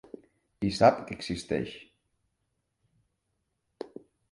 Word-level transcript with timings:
I 0.69 0.71
sap 0.77 1.01
que 1.09 1.17
existeix. 1.17 1.75